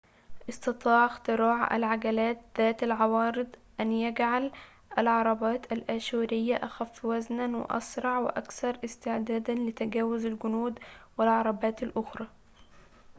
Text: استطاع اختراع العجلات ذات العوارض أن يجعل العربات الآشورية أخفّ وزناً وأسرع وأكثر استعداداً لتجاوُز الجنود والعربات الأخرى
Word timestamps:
استطاع 0.49 1.05
اختراع 1.05 1.75
العجلات 1.75 2.41
ذات 2.57 2.83
العوارض 2.83 3.47
أن 3.79 3.91
يجعل 3.91 4.51
العربات 4.97 5.71
الآشورية 5.71 6.55
أخفّ 6.55 7.05
وزناً 7.05 7.57
وأسرع 7.57 8.19
وأكثر 8.19 8.77
استعداداً 8.85 9.53
لتجاوُز 9.53 10.25
الجنود 10.25 10.79
والعربات 11.17 11.83
الأخرى 11.83 12.27